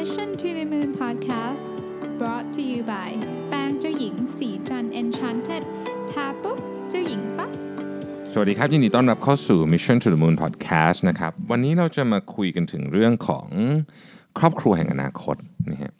[0.00, 1.66] Mission to the Moon Podcast
[2.20, 3.10] brought to you by
[3.48, 5.62] แปรงเจ้าหญิงสีจัน Enchanted
[6.10, 6.58] ทาปุ๊บ
[6.90, 7.50] เจ้าหญิงปั๊บ
[8.32, 13.46] สวัสดีครับยินดีต้อนรับเข้าสู่ Mission to the Moon Podcast นะครับ วันนี้เราจะมาคุยกันถึงเรื่องของ
[14.38, 15.36] ครอบครัวแห่งอนาคต
[15.70, 15.92] นะฮะ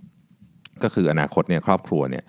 [0.82, 2.24] ก็คืออนาคตเนี่ยครอบครัวเนี่ย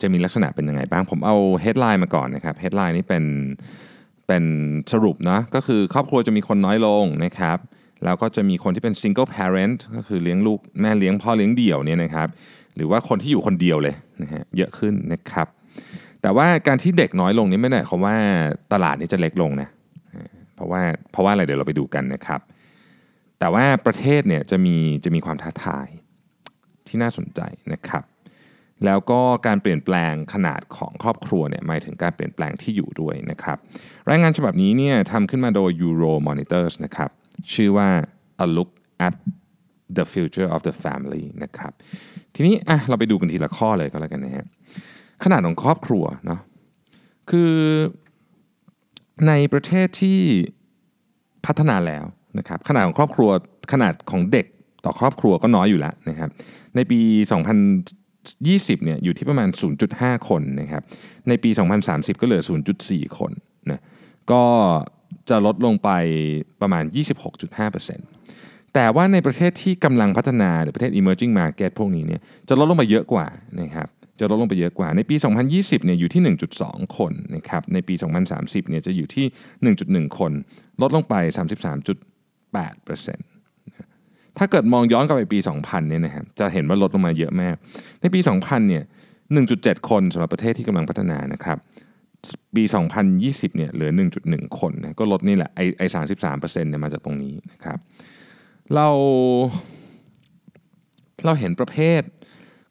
[0.00, 3.24] จะมีลักษณะเป็นยังไงบ้าง ผมเอา headline มาก่อนนะครับ headline นี้เป็น
[4.26, 4.44] เป็น
[4.92, 7.58] สรุปนะก็คือครอบครัวจะมีคนน้อยลงนะครับ
[8.04, 12.28] แล้วก็จะมีคนที่เป็น single parent ก็คือเลี้ยงลูกแม่เลี้ยงพ่อเลี้ยงเดี่ยวเนี่ยนะครับ
[12.76, 15.46] หรือว่าคนที่อยู่คนเดียวเลยนะฮะเยอะขึ้นนะครับ
[16.22, 18.16] แต่ว่าการที่เด็กน้อยลงนี่ไม่ได้ควาว่า
[18.72, 19.68] ตลาดนี้จะเล็กลงนะ
[20.54, 20.82] เพราะว่า
[21.12, 22.40] เพราะว่าอะไรเดี๋ยวเราไปดูกันนะครับ
[23.38, 25.88] แต่ว่าประเทศเนี่ยจะมีจะมีความท้าทาย
[26.88, 27.40] ที่น่าสนใจ
[27.72, 28.04] นะครับ
[28.84, 33.58] แล้วก็การเปลี่ยนแปลงขนาดของครอบครัวเนี่ยหมายถึงการเปลี่ยนแปลงที่อยู่ด้วยนะครับ
[34.10, 37.10] รายงานฉบับนี้เนี่ยทำขึ้นมาโดย Euro Monitors นะครับ
[37.54, 37.88] ชื่อว่า
[38.44, 38.70] A Look
[39.06, 39.14] at
[39.96, 41.72] the Future of the Family นะครับ
[42.34, 44.46] ทีนี้อะเราไปดูกันทีละข้อเลยก็แล้วกันนะฮะ
[45.24, 46.40] ขนาดของครอบครัวเนาะ
[47.30, 47.52] คือ
[49.28, 50.20] ในประเทศที่
[51.46, 52.04] พัฒนาแล้ว
[52.38, 53.30] นะครับขนาดของครอบครัว
[53.72, 54.46] ขนาดของเด็ก
[54.84, 56.30] ต่อครอบครัวก็น้อยอยู่แล้วนะครับ
[56.76, 57.00] ในปี
[58.12, 59.48] 2020เนี่ยอยู่ที่ประมาณ
[59.88, 60.82] 0.5 คนนะครับ
[61.28, 61.50] ในปี
[61.86, 62.42] 2030 ก็เหลือ
[62.80, 63.32] 0.4 คน
[63.70, 63.80] นะ
[64.32, 64.42] ก็
[65.30, 65.90] จะลดลงไป
[66.60, 66.84] ประมาณ
[67.58, 73.26] 26.5%แต่ว่าในประเทศที่กำลังพัฒนาหรือประเทศ emerging market พวกนี้เนี่ยจะลดลงไปเยอะกว่า
[73.60, 73.88] นะครับ
[74.20, 75.16] จะลดลงไปเยอะกว่า ในปี
[75.50, 76.22] 2020 เนี่ยอยู่ที่
[76.60, 77.94] 1.2 คนนะครับ ในปี
[78.32, 79.26] 2030 เนี่ยจะอยู่ที่
[80.10, 80.32] 1.1 คน
[80.82, 81.48] ลดลงไป 33.8%
[84.38, 87.54] ถ้าเกิดมองย้อนกลับไปปี 2000 เนี่ยนะครับ จะเห็นว่าลดลงมาเยอะมาก
[88.00, 88.84] ในปี 2000 เนี่ย
[89.36, 91.58] 1.7 คนสำหรับประเทศที่กำลังพัฒนานะครับ
[92.54, 92.64] ปี
[93.10, 93.90] 2020เนี่ยเหลือ
[94.24, 95.86] 1.1 คนนะก็ลดนี่แหละไอ้ไอ้
[96.24, 97.78] 33%เนี่ยมาจากตรงนี้นะครับ
[98.74, 98.88] เรา
[101.24, 102.02] เราเห็นประเภท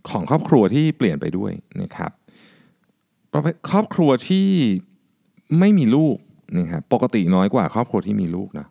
[0.10, 2.12] ของครอบครัวที่เปลี่ยนไปด้วยนะครับ
[3.34, 4.50] ประเภทครอบครัวที่
[5.60, 6.18] ไม่มีลูก
[6.60, 8.68] นะครับปกติน้อยกว่าครอบครัวที่มีลูกนะ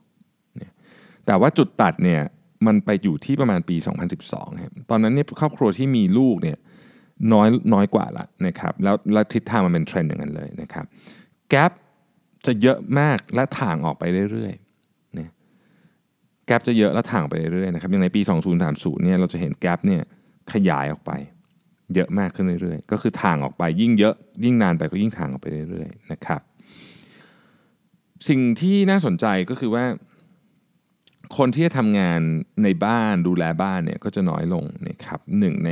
[1.27, 2.21] แต่ว่าจุดตัดเนี่ย
[2.67, 3.77] มันไปอยู่ที่ประมาณปี
[4.19, 6.59] 2012ครับตอนนั้นเนี่ยครอบครัวที่มีลูกเนี่ย
[7.33, 10.85] น้อยน้อยกว่าละนะครับแล้วแล้วทิศทางมันเป็นเทรนด์อย่างนั้นเลยนะครับ
[11.51, 11.73] แกลบ
[12.47, 15.31] จะเยอะมากและถ่างออกไปเรื่อยๆนี่ย
[16.47, 18.21] แกลบจะเยอะและถ่างไปเรื่อยๆนะครับอย่างในปี
[18.63, 20.03] 2030เนี่ยเราจะเห็นแกลบเนี่ย
[20.53, 21.13] ขยายออกไป
[21.95, 26.41] เยอะมากขึ้นเรื่อยๆ ก็คือทางออกไปยิ่งเยอะยิ่งนานไปก็ยิ่งทางออกไปเรื่อยๆนะครับ
[28.29, 29.85] สิ่งที่น่าสนใจก็คือว่า
[31.37, 32.21] คนที่จะทำงาน
[32.63, 35.71] ในบ้านดูแลบ้านเนี่ยก็จะน้อยลงนะครับหนึ่งใน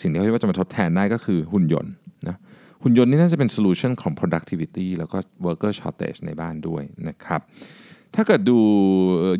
[0.00, 1.92] สิ่งที่เขาเรียกว่าจะมาทดแทนได้ก็คือหุ่นยนต์
[2.28, 2.36] นะ
[2.82, 7.40] หุ่นยนต์นี่น่าจะเป็น solution ของ productivity แล้วก็ worker shortage ในบ้านด้วยนะครับ
[8.14, 8.58] ถ้าเกิดดู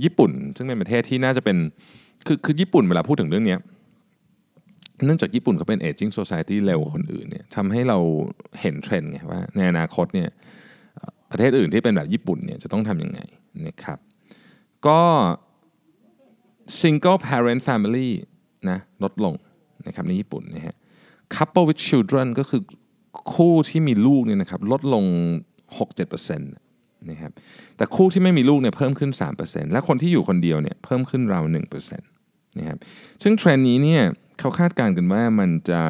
[0.05, 1.57] ญี่ปุ่น ซึ่งเป็นประเทศที่น่าจะเป็น
[2.27, 3.57] คือคือญี่ปุ่นเวลาพูดถึงเรื่องนี้
[5.05, 7.99] เนื่องจากญี่ปุ่นเขาเป็น aging society เร็วกว่าคนอื่นเนี่ยทำให้เรา
[8.61, 10.31] เห็นเทรนด์ไงว่าในอนาคตเนี่ย
[11.31, 13.21] ประเทศอื่นที่เป็นแบบญี่ปุ่นเนี่ยจะต้องทำยังไง
[13.67, 13.99] นะครับ
[14.87, 15.01] ก็
[16.81, 18.09] single parent family
[18.71, 19.35] นะลดลง
[19.87, 20.77] นะครับในญี่ปุ่นนะฮะ
[21.35, 22.63] couple with children ก็คือ
[23.35, 25.05] คู่ที่มีลูกเนี่ยนะครับลดลง
[25.79, 27.33] 6-7%นะครับ
[27.77, 29.11] แต่คู่ที่ไม่มีลูกเนี่ยเพิ่มขึ้น
[29.43, 31.45] 3%และคนที่อยู่คนเดียวเนี่ยเพิ่มขึ้นราว
[31.91, 32.79] 1%นะครับ
[33.23, 34.03] ซึ่งเทรนด์นี้เนี่ย
[34.39, 35.83] เขาคาดการณ์กันว่ามันจะ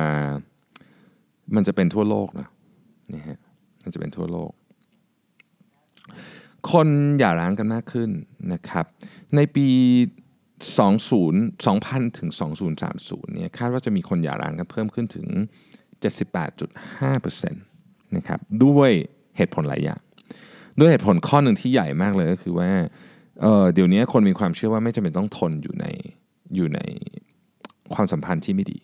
[1.54, 2.48] มันจะเป็นทั่วโลกนะ
[3.14, 3.38] นะฮะ
[3.82, 4.50] มันจะเป็นทั่วโลก
[6.70, 8.10] คนหย่าร้างกันมากขึ้น
[8.52, 8.84] นะครับ
[9.36, 9.68] ในปี
[10.76, 12.30] 20 2000 ถึง
[12.80, 15.26] 2030 เนี่ยคาดว่าจะมีคนหย่าร้างกันเพิ่มขึ้นถึง
[16.02, 18.90] 78.5%นะครับด้วย
[19.36, 20.00] เหตุผลหลายอย่าง
[20.78, 22.70] ด้วยเหตุผลข้อหนึ่งที่ใหญ่มากเลยก็คือว่า
[23.40, 25.86] เเดี๋ยวนี้คนมีความเชื่อว่าไม่จำเป็นต้องทนอยู่ใน
[26.54, 26.80] อยู่ใน
[27.94, 28.78] ความสัมพันธ์ที่ไม่ดี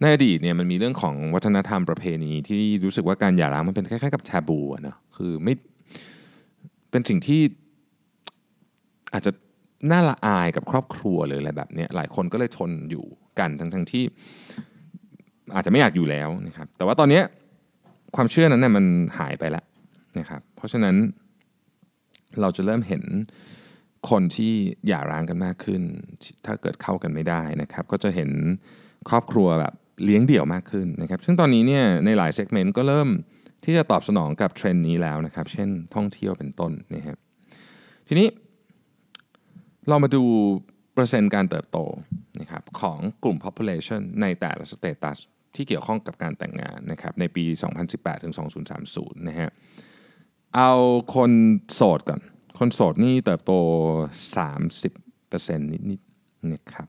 [0.00, 5.54] ในอดีตเนี่ยมันมีเรื่องของวัฒนธรรมประเพณีที่รู้สึกว่าการหย่าร้างมันเป็นคล้ายๆกับแทบูอะนะคือไม่
[6.90, 7.40] เป็นสิ่งที่
[9.14, 9.32] อาจจะ
[9.90, 13.04] น่าละอายกับครอบครัวหรืออะไรแบบนี้หลายคนก็เลยทนอยู่
[13.38, 14.04] กันทั้งทั้งที่
[15.54, 17.20] อาจจะไม่อยากอยู่แล้วนะครับ แต่ว่าตอนนี้
[18.16, 18.86] ความเชื่อนั้นเนี่ยมัน
[19.18, 19.64] หายไปแล้ว
[20.18, 20.96] นะครับ เพราะฉะนั้น
[22.40, 23.04] เราจะเริ่มเห็น
[24.10, 24.52] คนที่
[24.86, 25.82] หย่าร้างกันมากขึ้น
[26.46, 28.30] ถ้าเกิดเข้ากันไม่ได้นะครับ ก็จะเห็น
[29.08, 29.74] ครอบครัวแบบ
[30.04, 33.08] เลี้ยงเดี่ยวมากขึ้นนะครับ ซึ่งตอนนี้เนี่ยในหลาย segment ก็เริ่ม
[33.64, 37.16] ที่จะตอบสนองกับเทรนด์นี้แล้วนะครับ เช่นท่องเที่ยวเป็นต้นนะครับ
[38.08, 38.28] ทีนี้
[39.88, 40.22] เรามาดู
[40.94, 41.78] เปอร์เซ็นต์การเติบโต
[42.40, 45.18] นะครับของกลุ่ม population ในแต่ละ status
[45.54, 47.44] ที่เกี่ยวข้องกับการแต่งงานนะครับในปี
[47.84, 48.34] 2018 ถึง
[48.76, 49.50] 2030 นะฮะ
[50.56, 50.70] เอา
[51.14, 51.30] คน
[51.74, 52.20] โสดก่อน
[52.58, 53.52] คนโสดนี่เติบโต
[54.74, 56.88] 30%นิดๆนะครับ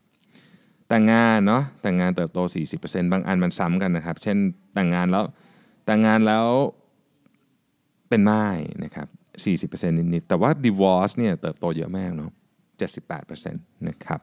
[0.89, 2.39] แต่งงานเนาะ แต่งงานเติบโต
[2.75, 4.37] 40%บางอันมันซ้ำกันนะครับ เช่น
[4.73, 5.25] แต่งงานแล้ว
[5.85, 6.45] แต่งงานแล้ว
[8.09, 8.45] เป็นไม้
[8.83, 9.07] นะครับ
[9.79, 12.31] 40%นิดๆ แต่ว่า divorce เนี่ยเติบโตเยอะมากเนาะ
[12.79, 14.19] 78%นะครับ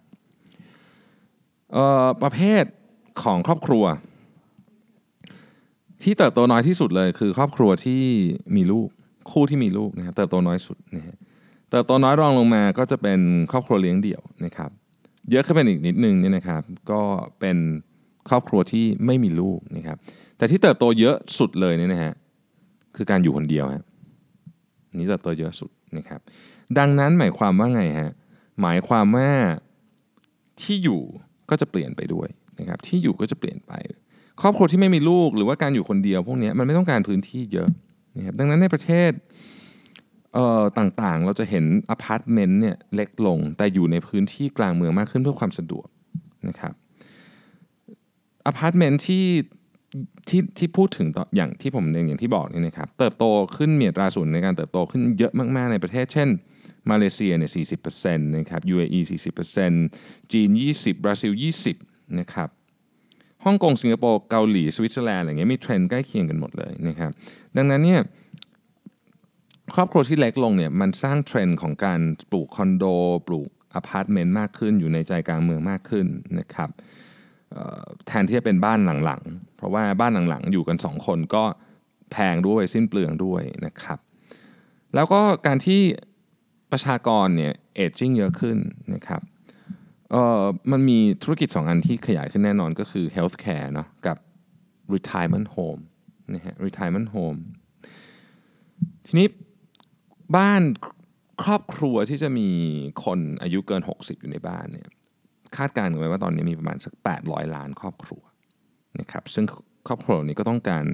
[2.22, 2.64] ประเภท
[3.22, 3.84] ของครอบครัว
[6.02, 8.02] ที่เติบโตน้อยที่สุดเลย คือครอบครัวที่
[8.56, 8.88] มีลูก
[9.31, 11.16] คู่ที่มีลูกนะครับเติบโตน้อยสุดนะฮะ
[11.70, 13.20] เติบโตน้อยรองลงมาก็จะเป็น
[13.52, 14.70] ครอบครัวเลี้ยงเดี่ยวนะครับ
[15.31, 17.00] เยอะขึ้นไปอีกนิดนึงเนี่ยนะครับ ก็
[17.40, 17.56] เป็น
[18.28, 19.96] ครอบครัวที่ไม่มีลูกนะครับ
[20.37, 22.12] แต่ที่เติบโตเยอะสุดเลยเนี่ยนะฮะ
[22.96, 23.84] คือการอยู่คนเดียวฮะ
[24.99, 26.20] นี่เติบโตเยอะสุดนะครับ
[26.78, 28.10] ดังนั้นหมายความว่าไงฮะ
[28.60, 29.31] หมายความว่า
[30.62, 31.00] ที่อยู่
[31.50, 32.28] ก็จะเปลี่ยนไปด้วย
[32.58, 33.72] นะครับที่อยู่ก็จะเปลี่ยนไป
[34.40, 37.69] ครอบครัวที่ไม่มีลูกหรือว่าการอยู่คนเดียวพวกนี้มันไม่ต้องการพื้นที่เยอะ
[38.16, 39.10] นะครับดังนั้นในประเทศ
[40.34, 45.87] เอ่อต่างๆ เราจะเห็นอพาร์ตเมนต์เนี่ยเล็กลง แต่อยู่ในพื้นที่กลางเมืองมากขึ้นเพื่อความสะดวก
[46.49, 46.72] นะครับ
[48.46, 49.26] อพาร์ตเมนต์ที่
[50.28, 53.25] ที่ที่พูดถึงต่ออย่างที่ผมอย่างที่บอกนี่นะครับเติบโต
[53.56, 56.28] ขึ้นมีอัตราส่วนในการเติบโตขึ้นเยอะมากๆในประเทศ เช่น
[56.90, 57.50] มาเลเซียเนี่ย
[57.88, 59.00] 40%นะครับ UAE
[59.67, 61.32] 40%จีน 20 บราซิล
[61.76, 62.49] 20 นะครับ
[63.44, 67.11] ฮ่องกงสิงคโปร์เกาหลีสวิตเซอร์แลนด์อะไรเงี้ยมีเทรนด์ใกล้เคียงกันหมดเลยนะครับ
[67.56, 68.00] ดังนั้นเนี่ย
[69.75, 72.00] ครอบครัวที่เล็กลงเนี่ยมันสร้างเทรนด์ของการ
[72.31, 72.85] ปลูกคอนโด
[73.26, 76.06] ปลูกอพาร์ตเมนต์มากขึ้นอยู่ในใจกลางเมืองมากขึ้น
[76.38, 76.70] นะครับ
[78.06, 81.44] แทนที่จะเป็นบ้านหลังๆ เพราะว่าบ้านหลังๆ อยู่กัน 2 คนก็
[82.12, 83.99] แพงด้วยสิ้นเปลืองด้วยนะครับ
[84.94, 85.82] แล้วก็การที่
[86.73, 88.57] ประชากรเนี่ยเอจจิ้งเยอะขึ้น
[88.95, 89.23] นะครับ
[90.11, 90.43] เอ่อ
[90.73, 94.17] มันมีธุรกิจ2อันที่ขยายขึ้นแน่นอนก็คือ healthcare เนาะกับ
[94.95, 95.83] retirement home
[96.35, 97.39] นะฮะ retirement home
[99.07, 99.29] ทีนี้
[100.37, 100.63] บ้าน
[101.43, 102.49] ครอบครัวที่จะมี
[103.05, 104.89] คนอายุเกิน 60 อยู่ในบ้านเนี่ย
[105.57, 106.93] คาดการณ์กันไว้ว่าตอนนี้มีประมาณสัก
[107.25, 108.23] 800 ล้านครอบครัว
[109.01, 109.45] นะครับซึ่ง
[109.87, 110.85] ครอบครัวนี้ก็ต้องการ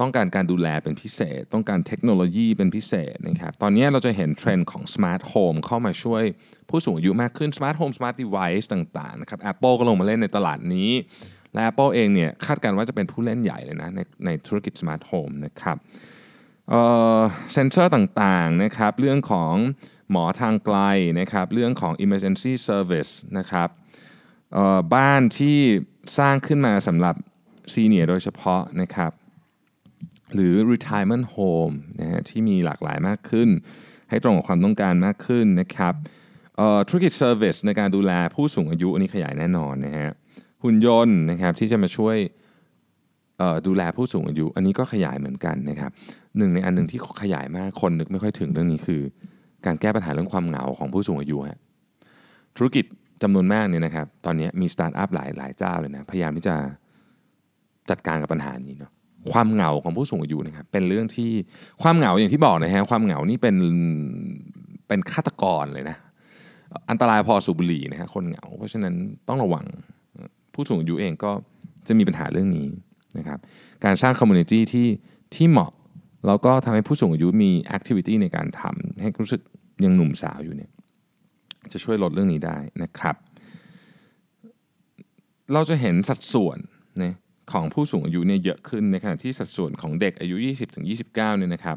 [0.00, 6.22] ต้องการการดูแลเป็นพิเศษ ต้องการเทคโนโลยีเป็นพิเศษนะครับตอนนี้เราจะเห็นเทรนด์ของ Smart Home เข้ามาช่วย
[6.68, 10.90] ผู้สูงอายุมากขึ้น Smart Home Smart Device ต่างๆนะครับ Apple ก็ลงมาเล่นในตลาดนี้
[11.52, 15.76] และ Apple เองเนี่ยคาดการณ์ว่าจะเป็นผู้เล่นใหญ่เลยนะในในธุรกิจ Smart Home นะครับ
[16.68, 16.74] เอ
[17.18, 17.20] อ
[17.52, 19.54] เซนเซอร์ต่างๆนะครับเรื่องของ
[20.10, 20.78] หมอทางไกล
[21.20, 23.68] นะครับเรื่องของ Emergency Service นะครับ
[24.52, 25.58] เออบ้านที่
[26.18, 27.14] สร้างขึ้นมาสำหรับ
[27.72, 29.12] ซีเนียโดยเฉพาะนะครับ
[30.34, 33.48] หรือ retirement home นะฮะที่มีหลากหลายมากขึ้น
[34.10, 35.94] ให้ตรงกับความต้องการมากขึ้นนะครับ
[36.88, 40.10] ธุรกิจ service ในการดูแลผู้สูงอายุอันนี้ขยายแน่นอนนะฮะ
[40.64, 42.16] หุ่นยนต์นะครับที่จะมาช่วย
[43.66, 45.90] ดูแลผู้สูงอายุ อันนี้ก็ขยายเหมือนกันนะครับ
[46.36, 49.02] หนึ่งในอันหนึ่งที่ขยายมากคนนึกไม่ค่อยถึงเรื่องนี้คือ
[49.66, 51.58] การแก้ปัญหาเรื่องความเหงาของผู้สูงอายุฮะ
[52.56, 52.84] ธุรกิจ
[53.22, 56.54] จำนวนมากเนี่ยนะครับตอนนี้มีสตาร์ทอัพหลายหลายเจ้าเลยนะพยายามที่จะ
[57.90, 58.92] จัดการกับปัญหานี้เนาะ
[59.32, 61.30] ความเหงาของผู้สูงอายุนะครับเป็นเรื่องที่
[61.82, 63.56] ความเหงาอย่างที่บอกนะฮะความเหงานี่เป็น
[64.88, 65.96] เป็นฆาตกรเลยนะ
[66.90, 68.94] อันตรายพอสูบบุหรี่นะฮะคนเหงา เพราะฉะนั้น
[69.28, 69.64] ต้องระวัง
[70.54, 71.30] ผู้สูงอายุเองก็
[71.88, 72.68] จะมีปัญหาเรื่องนี้
[73.18, 73.38] นะครับ
[73.84, 74.88] การสร้าง community ที่
[75.34, 75.72] ที่เหมาะ
[76.26, 79.42] แล้วก็ทำให้ผู้สูงอายุมี activity ในการทำให้รู้สึก
[79.84, 80.70] ยังหนุ่มสาวอยู่เนี่ย
[81.72, 83.16] จะช่วยลดเรื่องนี้ได้นะครับ
[85.52, 86.58] เราจะเห็นสัดส่วน
[87.02, 87.14] นะ
[87.52, 90.36] ของผู้สูงอายุเนี่ยเยอะขึ้นในขณะที่สัดส่วนของเด็กอายุ
[90.82, 91.76] 20-29เนี่ยนะครับ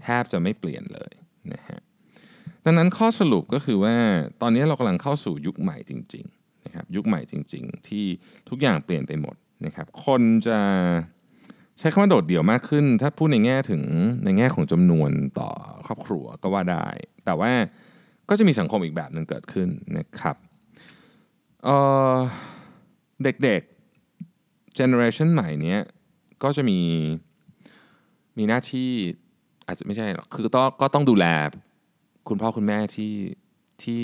[0.00, 1.12] แทบจะไม่เปลี่ยนเลย
[1.52, 1.80] นะฮะ
[2.64, 3.94] ดังนั้นข้อสรุปก็คือว่า
[4.42, 8.04] ตอนนี้เรากำลังเข้าสู่ยุคใหม่จริงๆนะครับยุคใหม่จริง ๆ ที่
[8.48, 9.36] ทุกอย่างเปลี่ยนไปหมด
[9.66, 10.58] นะครับคนจะ
[11.78, 13.82] ใช้คำว่าโดดเดี่ยวมากขึ้น ถ้าพูดในแง่ถึง
[14.24, 15.50] ในแง่ของจำนวนต่อ
[15.86, 16.86] ครอบครัวก็ว่าได้
[17.24, 17.52] แต่ว่า
[18.28, 20.36] ก็จะมีสังคมอีกแบบหนึ่งเกิดขึ้นนะครับ
[21.64, 23.62] เเด็ก
[24.76, 25.80] เจเนอเรชันใหม่เนี้ย
[26.42, 26.78] ก็จะมี
[28.38, 28.90] มีหน้าที่
[29.66, 31.26] อาจจะไม่ใช่หรอกคือต้องก็ต้องดูแล
[32.28, 33.12] คุณพ่อคุณแม่ที่
[33.82, 34.00] ที่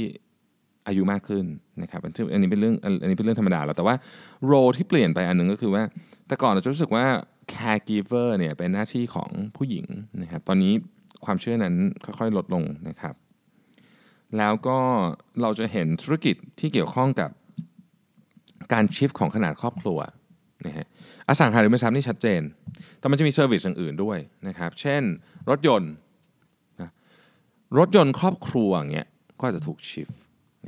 [0.86, 1.44] อายุมากขึ้น
[1.82, 3.94] นะครับอันนี้เป็นเรื่องอันนี้เป็นเรื่องธรรมดาแล้วแต่ว่า
[4.44, 5.82] โรที่เปลี่ยนไปอันหนึงก็คือว่า
[6.26, 7.04] แต่ก่อนเราจะรู้สึกว่า
[7.52, 9.86] caregiver เนี่ยเป็นหน้าที่ของผู้หญิง
[10.22, 10.72] นะครับตอนนี้
[11.24, 13.14] ความเชื่อนั้นค่อยๆ ลดลงนะครับ
[14.38, 14.78] แล้วก็
[15.42, 17.30] เราจะเห็นธุรกิจที่เกี่ยวข้องกับ
[18.72, 19.98] การชิฟของขนาดครอบครัว
[21.28, 22.42] อสังหาริมทรัพย์นี่ชัดเจน
[22.98, 24.18] แต่มันจะมีเซอร์วิสอย่างอื่นด้วย
[24.48, 25.02] นะครับ เช่น
[25.50, 25.92] รถยนต์
[26.80, 26.90] นะ
[27.78, 29.06] รถยนต์ครอบครัวอย่างเงี้ย
[29.40, 30.10] ก็จะถูกชิฟ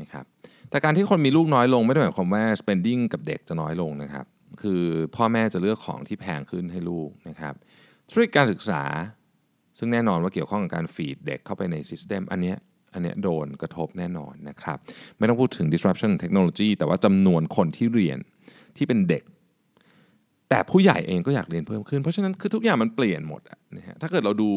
[0.00, 0.24] นะครับ
[0.70, 4.26] แต่การที่คนมีลูกน้อยลงไม่ได้หมายความว่า spending กับเด็กจะน้อยลงนะครับ
[4.62, 4.82] คือ
[5.16, 7.54] พ่อแม่จะเลือกของที่แพงขึ้นให้ลูกนะครับ
[8.10, 8.82] ธุรกิจการศึกษา
[9.78, 12.56] ซึ่งแน่นอนว่าเกี่ยวข้องกับการฟีดเด็กเข้าไปในซิสเต็มอันเนี้ย
[12.94, 14.78] อันเนี้ยโดนกระทบแน่นอนนะครับ
[15.18, 18.18] ไม่ต้องพูดถึง disruption technology แต่ว่าจำนวนคนที่เรียน
[18.76, 19.22] ที่เป็นเด็ก
[20.50, 23.42] แต่ผู้ใหญ่เองก็อยากเรียนเพิ่มขึ้น เพราะฉะนั้นคือทุกอย่างมันเปลี่ยนหมด
[23.76, 24.50] นะฮะถ้าเกิดเราดู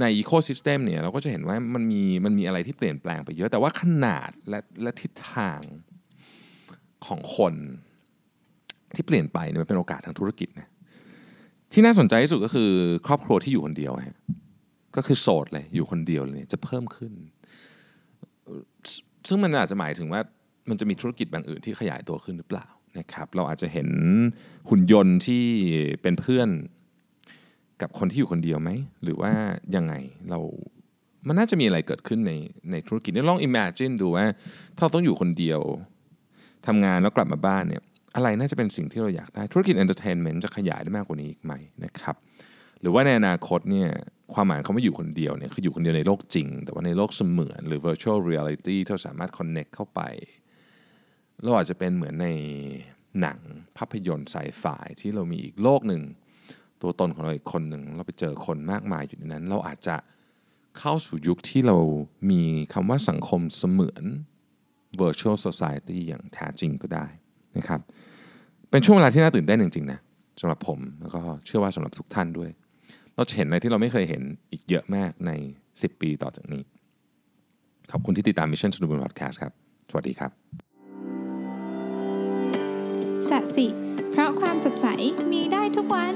[0.00, 5.60] ใน ecosystem เนี่ยเราก็จะเห็นว่ามันมีมันมีอะไรที่เปลี่ยนแปลงไปเยอะ แต่ว่าขนาดและและทิศทาง
[7.06, 7.54] ของคน
[8.94, 10.68] ที่เปลี่ยนไปเนี่ยมันเป็นโอกาสทางธุรกิจนะ
[11.72, 12.70] ที่น่าสนใจที่สุดก็คือ
[13.06, 14.18] ครอบครัวที่อยู่คนเดียวฮะ
[14.96, 17.12] ก็คือโสดเลยอยู่คนเดียวเลยเนี่ยจะเพิ่มขึ้น
[19.28, 20.20] ซึ่งมันอาจจะหมายถึงว่า
[20.68, 22.66] มันจะมีธุรกิจบางอื่นที่ขยายตัวขึ้นหรือเปล่า
[22.98, 23.88] นะครับเราอาจจะเห็น
[24.68, 25.44] หุ่นยนต์ที่
[26.02, 26.48] เป็นเพื่อน
[27.82, 28.70] กับคนที่อยู่คนเดียวไหม
[29.02, 29.32] หรือว่า
[29.76, 29.94] ยังไง
[30.30, 30.38] เรา
[31.26, 32.32] มันน่าจะมีอะไรเกิดขึ้นใน
[32.70, 34.26] ในธุรกิจนี่ลอง imagine ดูว่า
[34.76, 35.60] ถ้าเราต้องอยู่คนเดียว
[36.66, 37.82] ทำงานแล้วกลับมาบ้านเนี่ย
[38.16, 41.52] อะไรน่าจะเป็นสิ่งที่เราอยากได้ ธุรกิจ entertainment จะขยายได้มากกว่านี้อีกไหม
[41.84, 42.16] นะครับ
[42.80, 43.88] หรือว่าในอนาคตเนี่ย
[44.34, 50.00] ความหมายเขาไม่อยู่คนเดียวเนี่ยคืออยู่คนเดียวในโลกจริง แต่ว่าในโลกเสมือนหรือ virtual reality ที่เราสามารถ connect เข้าไป
[51.42, 52.28] เราอาจจะเป็นเหมือนใน
[53.20, 53.38] หนัง
[53.76, 54.64] ภาพยนตร์ไซไฟ
[55.00, 56.02] ที่เรามีอีกโลกหนึ่ง
[56.82, 59.96] ตัวตนของเราอีกคนหนึ่ง เราไปเจอคนมากมายอยู่ในนั้น เราอาจจะ
[60.78, 61.76] เข้าสู่ยุคที่เรา
[62.30, 64.04] มีคำว่าสังคมเสมือน
[65.00, 67.06] virtual society อย่างแท้จริงก็ได้
[67.56, 67.80] นะครับ
[68.70, 70.00] เป็นช่วงเวลาที่น่าตื่นเต้นจริงๆนะ
[70.40, 72.50] สำหรับผมแล้วก็เชื่อว่าสำหรับทุกท่านด้วย
[73.16, 74.22] เราจะเห็นอะไรที่เราไม่เคยเห็น
[74.52, 75.30] อีกเยอะมากใน
[75.70, 76.62] 10 ปีต่อจากนี้
[77.92, 79.52] ขอบคุณที่ติดตาม Mission to the Moon Podcast ครับ
[79.90, 80.61] สวัสดีครับ
[83.56, 83.66] สิ
[84.10, 84.86] เพราะความสดใส
[85.32, 86.14] มีได้ทุกวัน